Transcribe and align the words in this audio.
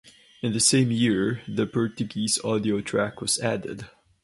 In 0.41 0.51
the 0.51 0.59
same 0.59 0.89
year, 0.91 1.43
the 1.47 1.67
Portuguese 1.67 2.43
audio 2.43 2.81
track 2.81 3.21
was 3.21 3.37
added. 3.37 3.85